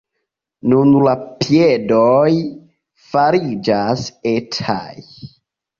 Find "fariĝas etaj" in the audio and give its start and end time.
3.13-4.85